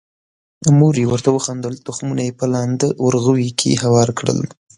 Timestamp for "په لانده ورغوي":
2.39-3.49